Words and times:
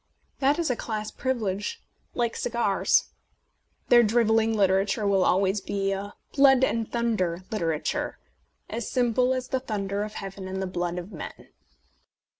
That 0.39 0.57
is 0.57 0.71
a 0.71 0.75
class 0.75 1.11
privilege, 1.11 1.79
like 2.15 2.35
cigars. 2.35 3.11
Their 3.89 4.01
drivelling 4.01 4.57
literature 4.57 5.05
will 5.05 5.23
always 5.23 5.61
be 5.61 5.91
a 5.91 6.15
blood 6.35 6.63
and 6.63 6.91
thunder" 6.91 7.43
litera 7.51 7.79
ture, 7.81 8.17
as 8.67 8.89
simple 8.89 9.31
as 9.31 9.49
the 9.49 9.59
thunder 9.59 10.01
of 10.01 10.13
heaven 10.15 10.47
and 10.47 10.59
the 10.59 10.65
blood 10.65 10.97
of 10.97 11.11
men. 11.11 11.49